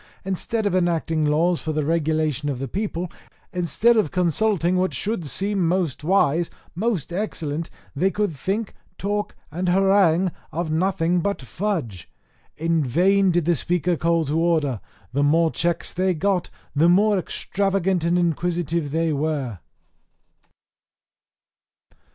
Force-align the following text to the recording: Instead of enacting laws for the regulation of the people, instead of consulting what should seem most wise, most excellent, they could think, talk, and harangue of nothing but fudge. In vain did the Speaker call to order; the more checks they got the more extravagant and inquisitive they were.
Instead 0.25 0.65
of 0.65 0.73
enacting 0.73 1.25
laws 1.25 1.61
for 1.61 1.73
the 1.73 1.85
regulation 1.85 2.49
of 2.49 2.57
the 2.57 2.67
people, 2.67 3.11
instead 3.53 3.95
of 3.97 4.09
consulting 4.09 4.75
what 4.75 4.95
should 4.95 5.27
seem 5.27 5.67
most 5.67 6.03
wise, 6.03 6.49
most 6.73 7.13
excellent, 7.13 7.69
they 7.95 8.09
could 8.09 8.35
think, 8.35 8.73
talk, 8.97 9.35
and 9.51 9.69
harangue 9.69 10.31
of 10.51 10.71
nothing 10.71 11.19
but 11.19 11.39
fudge. 11.39 12.09
In 12.57 12.83
vain 12.83 13.29
did 13.29 13.45
the 13.45 13.53
Speaker 13.55 13.95
call 13.95 14.25
to 14.25 14.39
order; 14.39 14.81
the 15.13 15.21
more 15.21 15.51
checks 15.51 15.93
they 15.93 16.15
got 16.15 16.49
the 16.75 16.89
more 16.89 17.19
extravagant 17.19 18.03
and 18.03 18.17
inquisitive 18.17 18.89
they 18.89 19.13
were. 19.13 19.59